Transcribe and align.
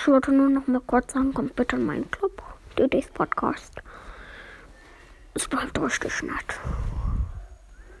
Ich 0.00 0.08
wollte 0.08 0.32
nur 0.32 0.48
noch 0.48 0.66
mal 0.66 0.80
kurz 0.80 1.12
sagen, 1.12 1.34
kommt 1.34 1.56
bitte 1.56 1.76
in 1.76 1.84
meinen 1.84 2.10
Club. 2.10 2.42
DDs 2.78 3.08
Podcast. 3.08 3.82
Es 5.34 5.46
bleibt 5.46 5.78
richtig 5.78 6.22
nett. 6.22 6.58